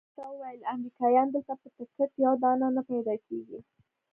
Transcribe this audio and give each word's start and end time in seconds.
ما 0.03 0.07
ورته 0.07 0.27
وویل 0.41 0.61
امریکایان 0.75 1.27
دلته 1.31 1.53
په 1.61 1.67
ټکټ 1.75 2.11
یو 2.25 2.33
دانه 2.43 2.67
نه 2.75 2.81
پیدا 2.89 3.15
کیږي. 3.25 3.59